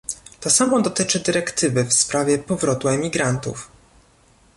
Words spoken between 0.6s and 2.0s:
dotyczy dyrektywy w